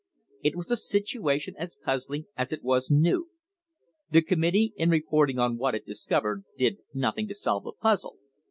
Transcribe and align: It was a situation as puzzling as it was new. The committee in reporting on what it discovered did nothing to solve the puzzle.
It 0.41 0.55
was 0.55 0.71
a 0.71 0.77
situation 0.77 1.53
as 1.59 1.75
puzzling 1.75 2.25
as 2.35 2.51
it 2.51 2.63
was 2.63 2.89
new. 2.89 3.29
The 4.09 4.23
committee 4.23 4.73
in 4.75 4.89
reporting 4.89 5.37
on 5.37 5.57
what 5.57 5.75
it 5.75 5.85
discovered 5.85 6.43
did 6.57 6.79
nothing 6.91 7.27
to 7.27 7.35
solve 7.35 7.65
the 7.65 7.73
puzzle. 7.79 8.17